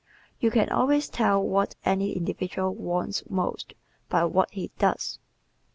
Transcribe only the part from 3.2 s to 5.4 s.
MOST by what he DOES.